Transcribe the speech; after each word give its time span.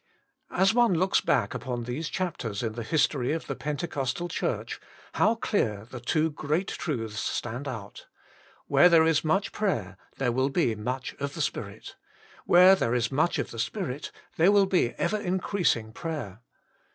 As 0.49 0.73
one 0.73 0.95
looks 0.95 1.21
back 1.21 1.53
upon 1.53 1.83
these 1.83 2.09
chapters 2.09 2.63
in 2.63 2.73
the 2.73 2.81
history 2.81 3.33
of 3.33 3.45
the 3.45 3.55
Pentecostal 3.55 4.29
Church, 4.29 4.79
how 5.13 5.35
clear 5.35 5.85
the 5.87 5.99
two 5.99 6.31
great 6.31 6.69
truths 6.69 7.19
stand 7.19 7.67
out: 7.67 8.07
where 8.65 8.89
there 8.89 9.05
is 9.05 9.23
much 9.23 9.51
prayer 9.51 9.97
there 10.17 10.31
will 10.31 10.49
be 10.49 10.73
much 10.73 11.13
of 11.19 11.35
the 11.35 11.39
Spirit; 11.41 11.95
where 12.47 12.73
there 12.73 12.95
is 12.95 13.11
much 13.11 13.37
of 13.37 13.51
the 13.51 13.59
Spirit 13.59 14.11
there 14.37 14.51
will 14.51 14.65
be 14.65 14.95
ever 14.97 15.17
increasing 15.19 15.93
prayer. 15.93 16.39